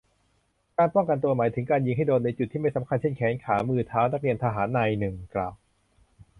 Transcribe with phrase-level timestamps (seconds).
[0.77, 5.53] "การป้องกันตัวหมายถึง การยิงให้โดนในจุดที่ไม่สำคัญ เช่น แขน ขา มือ เท้า" นักเรียนทหารนายหนึ่งกล่าว